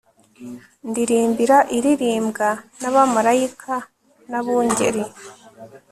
[0.89, 3.75] ndirimbira iririmbwa n'abamarayika
[4.29, 5.03] n'abungeri